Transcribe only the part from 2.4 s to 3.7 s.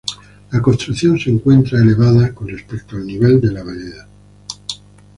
respecto al nivel de la